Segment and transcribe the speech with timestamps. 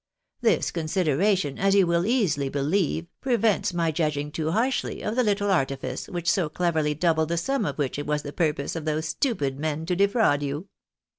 [0.41, 5.51] This consideration, as you will easily believe, prevents my judging too harshly of the little
[5.51, 8.85] artifice which so cleverly doubled the sum of which it was the pur pose of
[8.85, 10.69] those stupid men to defraud you.